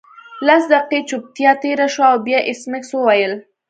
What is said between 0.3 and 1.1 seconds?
لس دقیقې